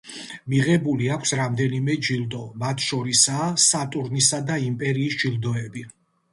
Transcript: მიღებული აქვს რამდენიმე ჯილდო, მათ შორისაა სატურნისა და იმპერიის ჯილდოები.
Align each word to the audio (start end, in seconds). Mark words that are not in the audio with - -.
მიღებული 0.53 1.09
აქვს 1.15 1.33
რამდენიმე 1.39 1.97
ჯილდო, 2.07 2.41
მათ 2.65 2.83
შორისაა 2.87 3.53
სატურნისა 3.67 4.43
და 4.51 4.59
იმპერიის 4.73 5.23
ჯილდოები. 5.25 5.89